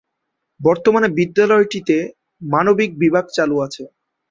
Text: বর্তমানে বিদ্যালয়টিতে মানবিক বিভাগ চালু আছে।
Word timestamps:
বর্তমানে 0.59 1.07
বিদ্যালয়টিতে 1.17 1.97
মানবিক 2.45 2.91
বিভাগ 3.01 3.25
চালু 3.37 3.55
আছে। 3.65 3.83